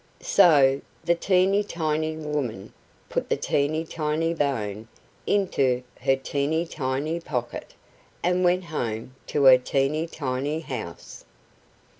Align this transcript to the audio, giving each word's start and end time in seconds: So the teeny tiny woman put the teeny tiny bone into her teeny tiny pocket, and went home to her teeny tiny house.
So 0.23 0.81
the 1.05 1.13
teeny 1.13 1.63
tiny 1.63 2.17
woman 2.17 2.73
put 3.07 3.29
the 3.29 3.37
teeny 3.37 3.85
tiny 3.85 4.33
bone 4.33 4.87
into 5.27 5.83
her 5.99 6.15
teeny 6.15 6.65
tiny 6.65 7.19
pocket, 7.19 7.75
and 8.23 8.43
went 8.43 8.63
home 8.63 9.13
to 9.27 9.43
her 9.43 9.59
teeny 9.59 10.07
tiny 10.07 10.61
house. 10.61 11.23